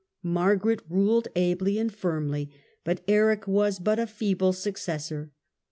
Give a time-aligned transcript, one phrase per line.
[0.23, 2.49] Margaret ruled ably and firmly,
[2.83, 5.31] but Eric was but a feeble successor.